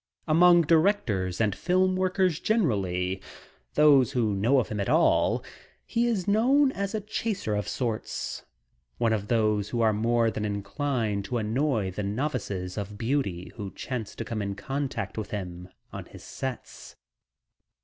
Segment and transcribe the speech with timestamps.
[0.27, 3.21] Among directors and film workers generally,
[3.75, 5.43] those who know of him at all,
[5.85, 8.43] he is known as a "chaser" of sorts,
[8.97, 13.71] one of those who are more than inclined to annoy the novices of beauty who
[13.75, 16.95] chance to come in contact with him on his sets.